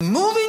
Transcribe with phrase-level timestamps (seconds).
[0.00, 0.47] Moving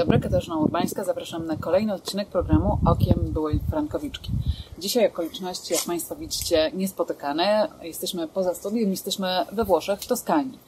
[0.00, 1.04] dobry, Katarzyna Urbańska.
[1.04, 4.30] Zapraszam na kolejny odcinek programu Okiem byłej Frankowiczki.
[4.78, 7.68] Dzisiaj okoliczności, jak Państwo widzicie, niespotykane.
[7.82, 10.58] Jesteśmy poza studiem, jesteśmy we Włoszech, w Toskanii.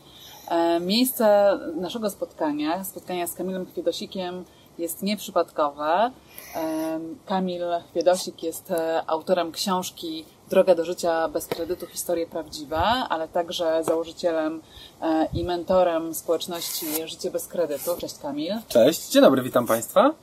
[0.48, 4.44] E, Miejsce naszego spotkania, spotkania z Kamilem Chwiedosikiem
[4.78, 6.10] jest nieprzypadkowe.
[6.54, 13.28] E, Kamil Chwiedosik jest e, autorem książki Droga do życia bez kredytu, historie prawdziwe, ale
[13.28, 14.60] także założycielem
[15.02, 17.90] e, i mentorem społeczności Życie bez kredytu.
[17.98, 18.54] Cześć Kamil.
[18.68, 20.14] Cześć, dzień dobry, witam Państwa.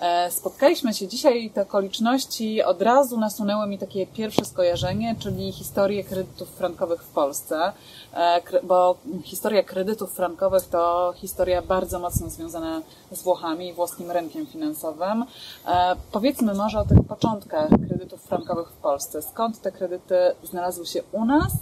[0.00, 5.52] E, Spotkaliśmy się dzisiaj i te okoliczności od razu nasunęły mi takie pierwsze skojarzenie, czyli
[5.52, 7.72] historię kredytów frankowych w Polsce,
[8.14, 14.46] E, bo historia kredytów frankowych to historia bardzo mocno związana z Włochami i włoskim rynkiem
[14.46, 15.24] finansowym.
[15.66, 19.22] E, Powiedzmy może o tych początkach kredytów frankowych w Polsce.
[19.22, 21.52] Skąd te kredyty znalazły się u nas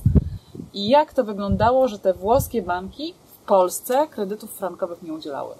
[0.75, 5.55] i jak to wyglądało, że te włoskie banki w Polsce kredytów frankowych nie udzielały?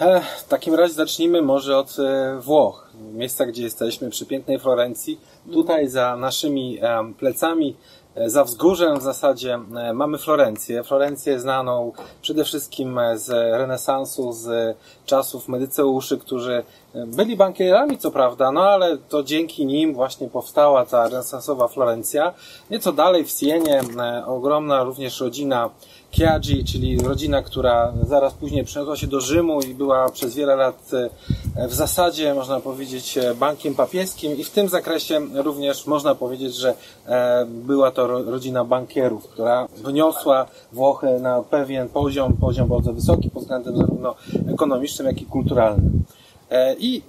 [0.00, 5.20] E, W takim razie zacznijmy może od e, Włoch, miejsca, gdzie jesteśmy, przy pięknej Florencji.
[5.52, 7.76] Tutaj za naszymi em, plecami,
[8.14, 10.84] e, za wzgórzem w zasadzie e, mamy Florencję.
[10.84, 14.76] Florencję znaną przede wszystkim e, z renesansu, z
[15.06, 20.86] czasów medyceuszy, którzy e, byli bankierami, co prawda, no ale to dzięki nim właśnie powstała
[20.86, 22.34] ta renesansowa Florencja.
[22.70, 25.70] Nieco dalej w Sienie e, ogromna również rodzina
[26.18, 30.90] Chiagi, czyli rodzina, która zaraz później przeniosła się do Rzymu i była przez wiele lat
[31.56, 36.54] e, w zasadzie, można powiedzieć, e, bankiem papieskim i w tym zakresie również można powiedzieć,
[36.54, 36.74] że
[37.06, 43.30] e, była to ro- rodzina bankierów, która wyniosła Włochy na pewien poziom, poziom bardzo wysoki
[43.30, 44.14] pod względem zarówno
[44.52, 46.04] ekonomicznym, jak i kulturalnym.
[46.78, 47.02] I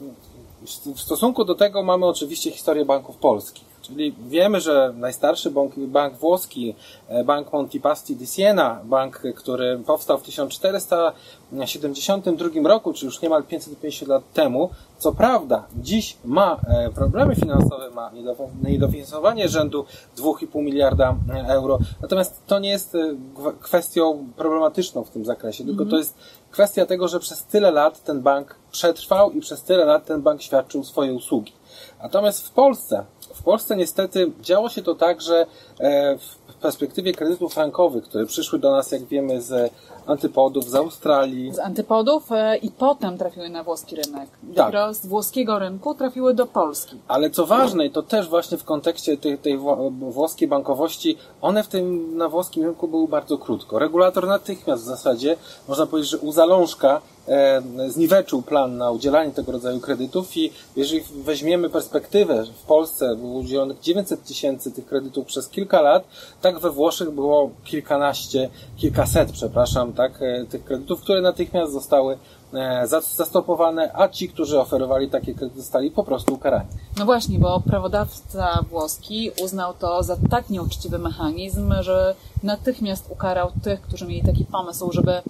[0.95, 3.69] w stosunku do tego mamy oczywiście historię banków polskich.
[3.89, 6.75] Czyli wiemy, że najstarszy bank, bank włoski,
[7.07, 14.09] e, Bank Montepaschi di Siena, bank, który powstał w 1472 roku, czy już niemal 550
[14.09, 19.85] lat temu, co prawda dziś ma e, problemy finansowe, ma niedof- niedofinansowanie rzędu
[20.17, 22.97] 2,5 miliarda e, euro, natomiast to nie jest
[23.61, 26.17] kwestią problematyczną w tym zakresie, tylko to jest
[26.51, 30.41] kwestia tego, że przez tyle lat ten bank przetrwał i przez tyle lat ten bank
[30.41, 31.53] świadczył swoje usługi.
[32.03, 33.06] Natomiast w Polsce,
[33.49, 35.45] Polsce niestety działo się to tak, że
[35.79, 39.73] e, w perspektywie kredytów frankowych, które przyszły do nas, jak wiemy, z
[40.05, 44.29] antypodów, z Australii, z antypodów e, i potem trafiły na włoski rynek.
[44.55, 44.95] Tak.
[44.95, 46.97] Z włoskiego rynku trafiły do Polski.
[47.07, 51.63] Ale co ważne, i to też właśnie w kontekście tej, tej wło- włoskiej bankowości, one
[51.63, 53.79] w tym na włoskim rynku były bardzo krótko.
[53.79, 57.01] Regulator natychmiast w zasadzie, można powiedzieć, że u zalążka
[57.88, 63.79] zniweczył plan na udzielanie tego rodzaju kredytów i jeżeli weźmiemy perspektywę, w Polsce było udzielonych
[63.79, 66.03] 900 tysięcy tych kredytów przez kilka lat,
[66.41, 72.18] tak we Włoszech było kilkanaście, kilkaset, przepraszam, tak, e, tych kredytów, które natychmiast zostały
[72.53, 76.68] e, zas- zastopowane, a ci, którzy oferowali takie kredyty, zostali po prostu ukarani.
[76.97, 83.81] No właśnie, bo prawodawca włoski uznał to za tak nieuczciwy mechanizm, że natychmiast ukarał tych,
[83.81, 85.22] którzy mieli taki pomysł, żeby e,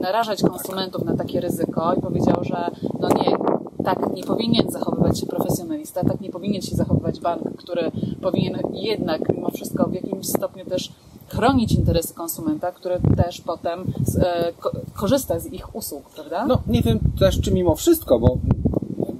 [0.00, 2.70] narażać konsumentów na takie ryzyko i powiedział, że
[3.00, 3.36] no nie,
[3.84, 7.90] tak nie powinien zachowywać się profesjonalista, tak nie powinien się zachowywać bank, który
[8.22, 10.92] powinien jednak mimo wszystko w jakimś stopniu też
[11.28, 16.46] chronić interesy konsumenta, który też potem z, e, ko- korzysta z ich usług, prawda?
[16.46, 18.38] No, nie wiem też, czy mimo wszystko, bo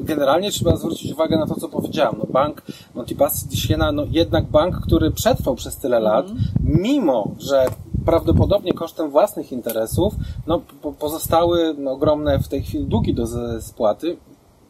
[0.00, 2.14] generalnie trzeba zwrócić uwagę na to, co powiedziałem.
[2.18, 2.62] No, bank
[2.94, 6.26] Montepaschi di Siena, no jednak bank, który przetrwał przez tyle lat,
[6.64, 7.66] mimo, że
[8.04, 10.14] prawdopodobnie kosztem własnych interesów,
[10.46, 13.26] no, po, pozostały ogromne w tej chwili długi do
[13.60, 14.16] spłaty,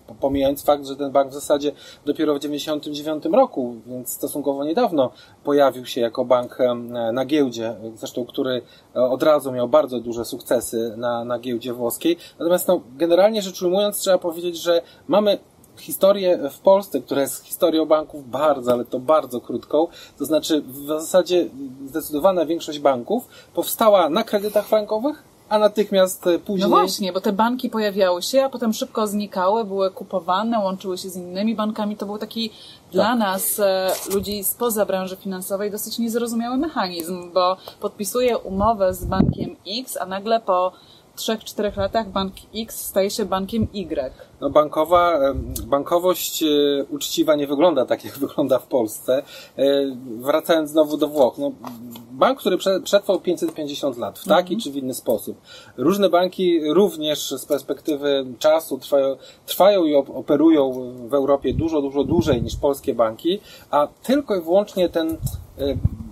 [0.07, 1.73] po- pomijając fakt, że ten bank w zasadzie
[2.07, 5.11] dopiero w 1999 roku, więc stosunkowo niedawno
[5.45, 6.59] pojawił się jako bank
[7.13, 8.63] na giełdzie, zresztą który
[8.97, 12.17] e, od razu miał bardzo duże sukcesy na, na giełdzie włoskiej.
[12.39, 15.39] Natomiast no, generalnie rzecz ujmując, trzeba powiedzieć, że mamy
[15.77, 19.87] historię w Polsce, która jest historią banków bardzo, ale to bardzo krótką.
[20.19, 21.49] To znaczy w zasadzie
[21.87, 25.23] zdecydowana większość banków powstała na kredytach frankowych,
[25.53, 26.71] a natychmiast e, później...
[26.71, 31.09] No właśnie, bo te banki pojawiały się, a potem szybko znikały, były kupowane, łączyły się
[31.11, 31.97] z innymi bankami.
[31.97, 32.51] To był taki
[32.93, 39.57] dla nas, e, ludzi spoza branży finansowej, dosyć niezrozumiały mechanizm, bo podpisuje umowę z bankiem
[39.81, 40.73] X, a nagle po
[41.17, 44.13] 3-4 latach bank X staje się bankiem Y.
[44.41, 45.19] No bankowa,
[45.67, 46.47] bankowość e,
[46.91, 49.23] uczciwa nie wygląda tak, jak wygląda w Polsce.
[49.59, 49.63] E,
[50.21, 51.39] Wracając znowu do Włoch.
[51.39, 51.53] No,
[52.13, 55.37] bank, który prze- przetrwał 550 lat w taki czy w inny sposób.
[55.77, 59.17] Różne banki również z perspektywy czasu trwają,
[59.47, 60.73] trwają i op- operują
[61.09, 65.17] w Europie dużo, dużo dłużej niż polskie banki, a tylko i wyłącznie ten e,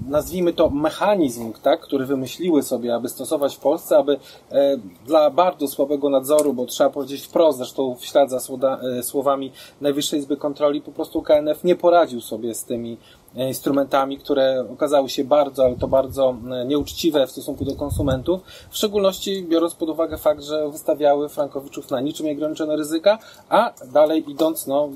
[0.08, 4.17] nazwijmy to mechanizm, tak, który wymyśliły sobie, aby stosować w Polsce, aby
[4.50, 4.76] e,
[5.06, 9.52] dla bardzo słabego nadzoru, bo trzeba powiedzieć wprost, zresztą w ślad za słoda, e, słowami
[9.81, 12.97] Najwyższej Izby Kontroli, po prostu KNF nie poradził sobie z tymi
[13.34, 18.40] instrumentami, które okazały się bardzo, ale to bardzo e, nieuczciwe w stosunku do konsumentów,
[18.70, 23.18] w szczególności biorąc pod uwagę fakt, że wystawiały frankowiczów na niczym nieograniczone ryzyka,
[23.48, 24.88] a dalej idąc, no,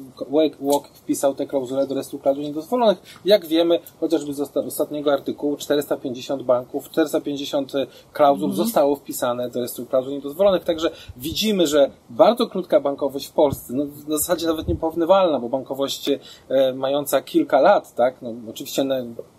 [0.61, 3.21] WOK wpisał te klauzule do klauzul niedozwolonych.
[3.25, 7.73] Jak wiemy, chociażby z osta- ostatniego artykułu, 450 banków, 450
[8.13, 9.61] klauzul zostało wpisane do
[9.91, 15.39] klauzul niedozwolonych, także widzimy, że bardzo krótka bankowość w Polsce, no, w zasadzie nawet nieporównywalna,
[15.39, 16.11] bo bankowość
[16.49, 18.97] e, mająca kilka lat, tak, no, oczywiście na,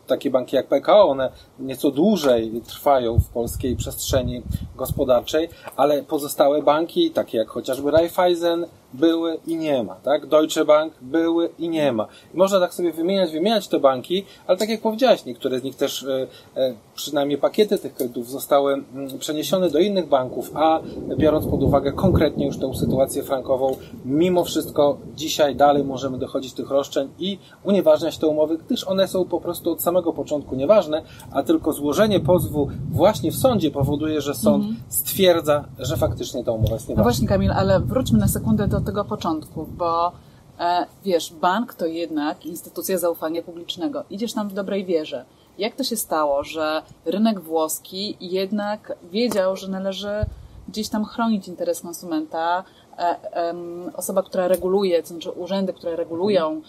[0.08, 1.30] takie banki jak PKO, one
[1.60, 4.42] nieco dłużej trwają w polskiej przestrzeni
[4.76, 8.66] gospodarczej, ale pozostałe banki, takie jak chociażby Raiffeisen,
[9.00, 10.26] były i nie ma, tak?
[10.26, 12.08] Deutsche Bank były i nie ma.
[12.34, 15.76] I można tak sobie wymieniać, wymieniać te banki, ale tak jak powiedziałeś, niektóre z nich
[15.76, 20.80] też, e, e, przynajmniej pakiety tych kredytów zostały mm, przeniesione do innych banków, a
[21.18, 23.76] biorąc pod uwagę konkretnie już tę sytuację frankową,
[24.06, 29.26] mimo wszystko dzisiaj dalej możemy dochodzić tych roszczeń i unieważniać te umowy, gdyż one są
[29.26, 31.02] po prostu od samego początku nieważne,
[31.32, 36.74] a tylko złożenie pozwu właśnie w sądzie powoduje, że sąd stwierdza, że faktycznie ta umowa
[36.74, 37.04] jest No nieważna.
[37.12, 40.12] właśnie, Kamil, ale wróćmy na sekundę do tego początku, bo
[40.60, 44.04] e, wiesz, bank to jednak instytucja zaufania publicznego.
[44.10, 45.26] Idziesz tam w dobrej wierze.
[45.58, 50.26] Jak to się stało, że rynek włoski jednak wiedział, że należy
[50.68, 52.64] gdzieś tam chronić interes konsumenta?
[52.98, 53.54] E,
[53.96, 56.62] osoba, która reguluje, to znaczy urzędy, które regulują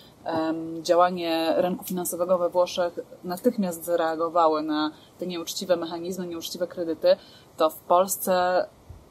[0.82, 7.16] działanie rynku finansowego we Włoszech, natychmiast zareagowały na te nieuczciwe mechanizmy, nieuczciwe kredyty,
[7.56, 8.66] to w Polsce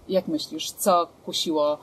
[0.09, 1.77] jak myślisz, co kusiło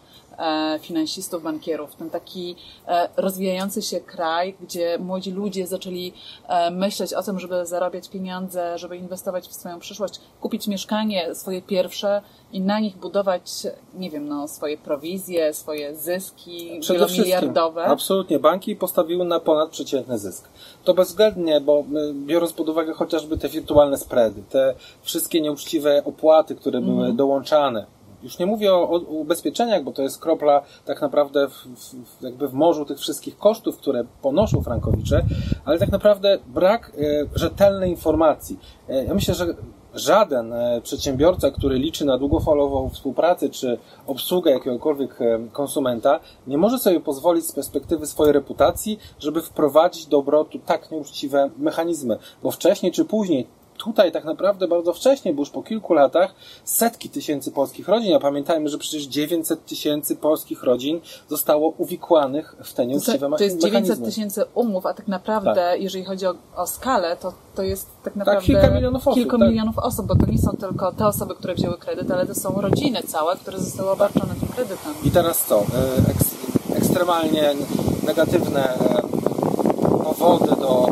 [0.80, 1.96] finansistów, bankierów?
[1.96, 2.56] Ten taki
[2.88, 6.12] e, rozwijający się kraj, gdzie młodzi ludzie zaczęli
[6.48, 11.62] e, myśleć o tym, żeby zarabiać pieniądze, żeby inwestować w swoją przyszłość, kupić mieszkanie swoje
[11.62, 12.22] pierwsze
[12.52, 13.42] i na nich budować,
[13.94, 17.84] nie wiem, no, swoje prowizje, swoje zyski Przede wielomiliardowe.
[17.84, 20.48] absolutnie, banki postawiły na ponadprzeciętny zysk.
[20.84, 26.54] To bezwzględnie, bo y, biorąc pod uwagę chociażby te wirtualne spready, te wszystkie nieuczciwe opłaty,
[26.54, 27.86] które były dołączane,
[28.22, 32.48] już nie mówię o, o ubezpieczeniach, bo to jest kropla tak naprawdę w, w, jakby
[32.48, 35.22] w morzu tych wszystkich kosztów, które ponoszą frankowicze,
[35.64, 38.58] ale tak naprawdę brak e, rzetelnej informacji.
[38.88, 39.46] E, ja myślę, że
[39.94, 45.18] żaden e, przedsiębiorca, który liczy na długofalową współpracę czy obsługę jakiegokolwiek
[45.52, 51.50] konsumenta, nie może sobie pozwolić z perspektywy swojej reputacji, żeby wprowadzić do obrotu tak nieuczciwe
[51.58, 53.46] mechanizmy, bo wcześniej czy później
[53.84, 56.34] tutaj tak naprawdę bardzo wcześnie, bo już po kilku latach
[56.64, 62.72] setki tysięcy polskich rodzin, a pamiętajmy, że przecież 900 tysięcy polskich rodzin zostało uwikłanych w
[62.74, 64.06] te nieuczciwe to jest mecha- 900 mechanizmy.
[64.06, 68.42] tysięcy umów, a tak naprawdę, jeżeli chodzi o, o skalę, to, to jest tak naprawdę
[68.46, 69.48] kilka milionów osób, kilka tak.
[69.48, 72.60] milionów osób, bo to nie są tylko te osoby, które wzięły kredyt, ale to są
[72.60, 74.92] rodziny całe, które zostały obarczone tym kredytem.
[75.04, 75.58] I teraz co?
[75.60, 75.64] E,
[76.10, 76.34] Eks,
[76.76, 77.54] ekstremalnie
[78.06, 79.02] negatywne e,
[80.04, 80.86] powody do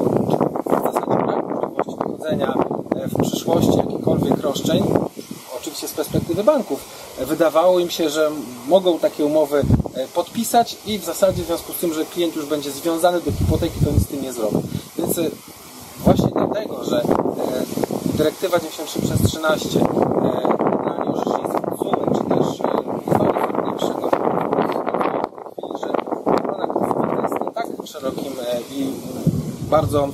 [0.66, 2.70] w zasadzie braku możliwości wychodzenia e,
[3.09, 4.85] w przyszłości jakichkolwiek roszczeń,
[5.61, 6.85] oczywiście z perspektywy banków,
[7.19, 8.30] wydawało im się, że
[8.69, 9.64] mogą takie umowy
[9.95, 13.33] e, podpisać i w zasadzie w związku z tym, że klient już będzie związany do
[13.33, 14.59] hipoteki, to nic z tym nie zrobi.
[14.99, 15.30] Więc e,
[15.99, 17.07] właśnie dlatego, że e,
[18.16, 19.85] dyrektywa 93 przez 13 e,
[20.59, 22.61] generalnie orzecznictwo sumy, czy też
[23.64, 24.11] Najwyższego
[25.57, 28.33] mówi, że ochrona jest tak szerokim
[28.71, 28.87] i
[29.71, 30.09] bardzo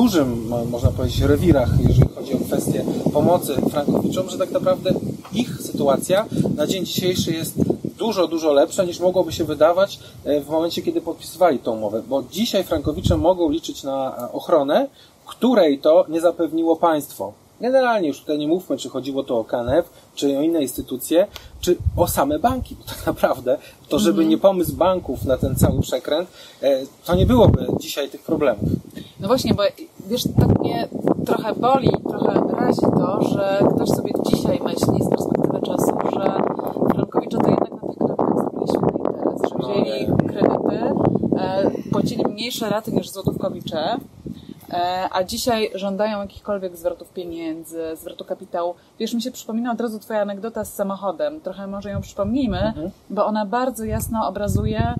[0.00, 4.90] dużym, mo- można powiedzieć, rewirach, jeżeli chodzi o kwestie pomocy frankowiczom, że tak naprawdę
[5.32, 6.26] ich sytuacja
[6.56, 7.54] na dzień dzisiejszy jest
[7.98, 12.02] dużo, dużo lepsza niż mogłoby się wydawać e, w momencie, kiedy podpisywali tą umowę.
[12.08, 14.88] Bo dzisiaj frankowicze mogą liczyć na e, ochronę,
[15.26, 17.32] której to nie zapewniło państwo.
[17.60, 21.26] Generalnie już tutaj nie mówmy, czy chodziło to o KNF, czy o inne instytucje,
[21.60, 22.74] czy o same banki.
[22.74, 26.28] Bo tak naprawdę to, żeby nie pomysł banków na ten cały przekręt,
[26.62, 28.68] e, to nie byłoby dzisiaj tych problemów.
[29.26, 29.62] No właśnie, bo
[30.06, 30.88] wiesz, tak mnie
[31.26, 36.38] trochę boli, trochę razi to, że ktoś sobie dzisiaj myśli z perspektywy czasu, że
[36.94, 40.78] frankowicze to jednak na tych kredytach zrobili świetny interes, że No wzięli kredyty,
[41.38, 43.96] e, płacili mniejsze raty niż złotówkowicze,
[44.70, 48.74] e, a dzisiaj żądają jakichkolwiek zwrotów pieniędzy, zwrotu kapitału.
[48.98, 51.40] Wiesz, mi się przypomina od razu Twoja anegdota z samochodem.
[51.40, 52.72] Trochę może ją przypomnijmy,
[53.10, 54.94] bo ona bardzo jasno obrazuje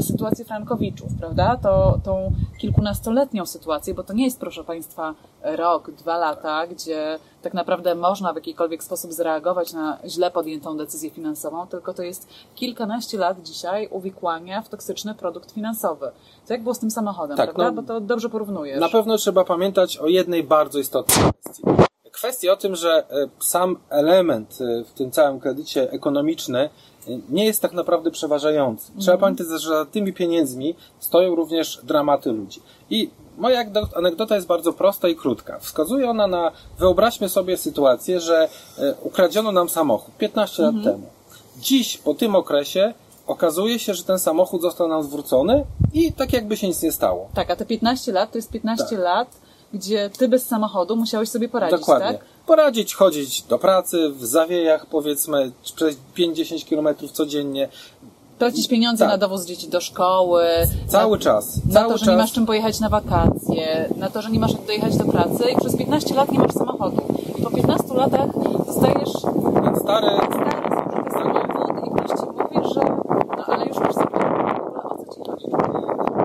[0.00, 1.56] sytuację Frankowiczów, prawda?
[1.62, 7.54] To, tą kilkunastoletnią sytuację, bo to nie jest, proszę Państwa, rok, dwa lata, gdzie tak
[7.54, 13.18] naprawdę można w jakikolwiek sposób zareagować na źle podjętą decyzję finansową, tylko to jest kilkanaście
[13.18, 16.10] lat dzisiaj uwikłania w toksyczny produkt finansowy.
[16.46, 17.70] To jak było z tym samochodem, Tak, prawda?
[17.76, 18.80] no- bo to dobrze porównujesz.
[18.80, 21.62] Na pewno trzeba pamiętać o jednej bardzo istotnej kwestii.
[22.12, 26.70] Kwestii o tym, że e, sam element e, w tym całym kredycie ekonomiczny e,
[27.28, 28.92] nie jest tak naprawdę przeważający.
[29.00, 32.60] Trzeba pamiętać, że za tymi pieniędzmi stoją również dramaty ludzi.
[32.90, 35.58] I moja anegdo- anegdota jest bardzo prosta i krótka.
[35.58, 38.48] Wskazuje ona na, wyobraźmy sobie sytuację, że
[38.78, 41.06] e, ukradziono nam samochód 15 lat temu.
[41.58, 42.94] Dziś, po tym okresie,
[43.26, 47.28] okazuje się, że ten samochód został nam zwrócony i tak jakby się nic nie stało.
[47.34, 48.98] Tak, a te 15 lat to jest 15 Tak.
[48.98, 49.28] lat,
[49.74, 52.06] gdzie ty bez samochodu musiałeś sobie poradzić, Dokładnie.
[52.18, 52.24] tak?
[52.46, 57.68] Poradzić, chodzić do pracy w zawiejach, powiedzmy, przez 5-10 kilometrów codziennie.
[58.38, 59.12] Płacić pieniądze Tak.
[59.12, 60.44] na dowóz dzieci do szkoły.
[60.88, 61.60] Cały na, czas.
[61.66, 62.12] Na Cały to, że czas.
[62.14, 65.44] nie masz czym pojechać na wakacje, na to, że nie masz jak dojechać do pracy
[65.52, 67.02] i przez 15 lat nie masz samochodu.
[67.38, 68.28] I po 15 latach
[68.66, 69.12] zostajesz
[69.64, 72.80] Ten stary, stary, zużyty samochód i ktoś ci mówi, że
[73.36, 74.22] no ale już masz samochód.
[74.56, 75.46] W ogóle O co ci chodzi?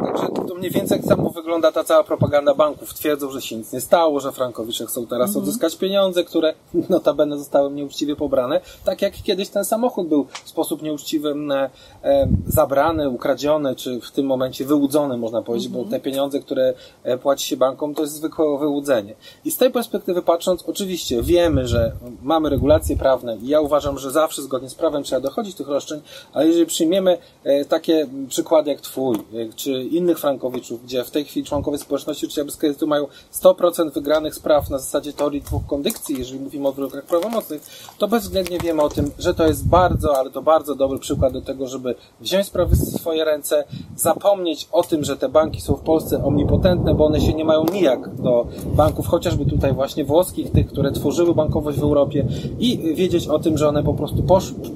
[0.06, 2.93] Także to mniej więcej tak samo wygląda ta cała propaganda banków.
[2.93, 5.43] Twierdzą, że się nic nie stało, że Frankowicze chcą teraz Mhm.
[5.45, 6.53] odzyskać pieniądze, które
[6.89, 8.62] notabene zostały nieuczciwie pobrane.
[8.86, 11.69] Tak jak kiedyś ten samochód był w sposób nieuczciwy e,
[12.03, 15.86] e, zabrany, ukradziony, czy w tym momencie wyłudzony, można powiedzieć, Mhm.
[15.86, 19.15] bo te pieniądze, które e, płaci się bankom, to jest zwykłe wyłudzenie.
[19.45, 21.91] I z tej perspektywy patrząc, oczywiście wiemy, że
[22.24, 26.01] mamy regulacje prawne i ja uważam, że zawsze zgodnie z prawem trzeba dochodzić tych roszczeń,
[26.33, 29.21] ale jeżeli przyjmiemy e, takie przykłady jak twój, e,
[29.55, 34.35] czy innych frankowiczów, gdzie w tej chwili członkowie społeczności życia bez kredytu mają 100% wygranych
[34.35, 37.61] spraw na zasadzie teorii dwóch kondycji, jeżeli mówimy o wyrokach prawomocnych,
[37.97, 41.41] to bezwzględnie wiemy o tym, że to jest bardzo, ale to bardzo dobry przykład do
[41.41, 43.63] tego, żeby wziąć sprawy w swoje ręce,
[43.95, 47.65] zapomnieć o tym, że te banki są w Polsce omnipotentne, bo one się nie mają
[47.65, 52.27] nijak do banków, chociażby tutaj właśnie włoskich, tych, które tworzyły bankowość w Europie
[52.59, 54.23] i wiedzieć o tym, że one po prostu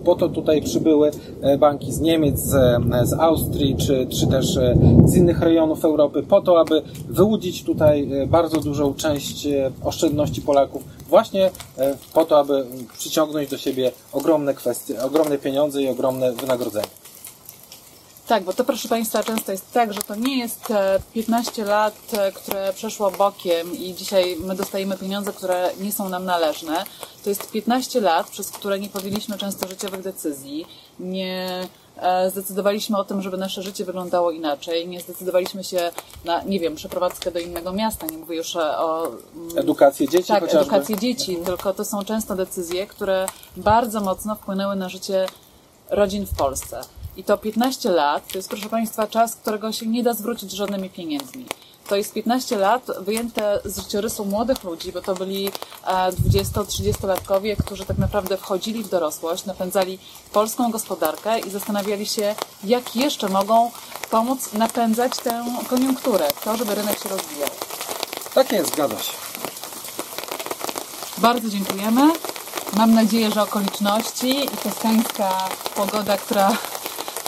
[0.04, 4.58] po to tutaj przybyły e, banki z Niemiec, z, e, z Austrii, czy, czy też
[4.58, 5.95] e, z innych rejonów Europy,
[6.30, 12.26] po to, aby wyłudzić tutaj e, bardzo dużą część e, oszczędności Polaków, właśnie e, po
[12.26, 12.66] to, aby
[12.98, 16.88] przyciągnąć do siebie ogromne kwestie, ogromne pieniądze i ogromne wynagrodzenie.
[18.28, 21.96] Tak, bo to proszę Państwa często jest tak, że to nie jest e, 15 lat,
[22.36, 26.84] które przeszło bokiem i dzisiaj my dostajemy pieniądze, które nie są nam należne.
[27.24, 30.66] To jest 15 lat, przez które nie podjęliśmy często życiowych decyzji,
[31.00, 31.68] nie
[32.30, 35.92] zdecydowaliśmy o tym, żeby nasze życie wyglądało inaczej, nie zdecydowaliśmy się
[36.26, 40.28] na, nie wiem, przeprowadzkę do innego miasta, nie mówię już e, o mm, Edukację dzieci
[40.28, 40.62] tak, chociażby.
[40.62, 43.26] edukację dzieci, tylko to są często decyzje, które
[43.58, 45.26] bardzo mocno wpłynęły na życie
[45.90, 46.82] rodzin w Polsce.
[47.18, 50.90] I to 15 lat to jest, proszę Państwa, czas, którego się nie da zwrócić żadnymi
[50.90, 51.46] pieniędzmi.
[51.88, 57.86] To jest 15 lat wyjęte z życiorysu młodych ludzi, bo to byli e, 20-30-latkowie, którzy
[57.86, 60.00] tak naprawdę wchodzili w dorosłość, napędzali
[60.34, 63.72] polską gospodarkę i zastanawiali się, jak jeszcze mogą
[64.12, 67.50] pomóc napędzać tę koniunkturę, to, żeby rynek się rozwijał.
[68.34, 69.14] Tak jest, zgadza się.
[71.18, 72.12] Bardzo dziękujemy.
[72.74, 76.58] Mam nadzieję, że okoliczności i toskańska pogoda, która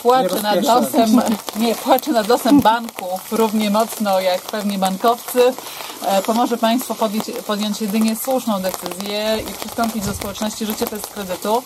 [0.02, 1.22] płacze nad losem,
[1.56, 5.52] nie, płacze nad losem banków równie mocno jak pewnie bankowcy,
[6.06, 11.62] e, pomoże Państwu podjąć, podjąć jedynie słuszną decyzję i przystąpić do społeczności życia bez kredytu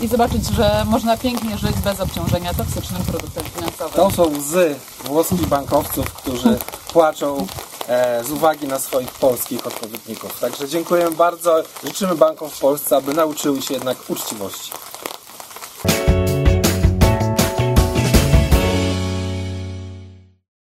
[0.00, 3.92] i zobaczyć, że można pięknie żyć bez obciążenia toksycznym produktem finansowym.
[3.94, 4.74] To są łzy
[5.04, 6.58] włoskich bankowców, którzy
[6.92, 7.46] płaczą
[7.88, 10.40] e, z uwagi na swoich polskich odpowiedników.
[10.40, 11.62] Także dziękujemy bardzo.
[11.84, 14.72] Życzymy bankom w Polsce, aby nauczyły się jednak uczciwości.